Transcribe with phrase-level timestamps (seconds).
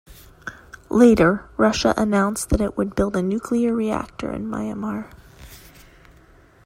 [0.89, 5.11] Later, Russia announced that it would build a nuclear reactor in Myanmar.